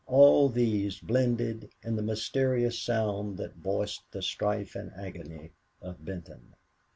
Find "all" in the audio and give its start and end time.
0.07-0.49